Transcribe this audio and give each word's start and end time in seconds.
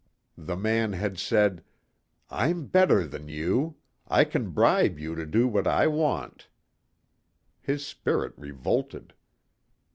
The 0.39 0.55
man 0.55 0.93
had 0.93 1.19
said, 1.19 1.63
"I'm 2.31 2.65
better 2.65 3.05
than 3.05 3.27
you. 3.29 3.75
I 4.07 4.23
can 4.23 4.49
bribe 4.49 4.97
you 4.97 5.13
to 5.13 5.27
do 5.27 5.47
what 5.47 5.67
I 5.67 5.85
want." 5.85 6.47
His 7.61 7.85
spirit 7.85 8.33
revolted. 8.35 9.13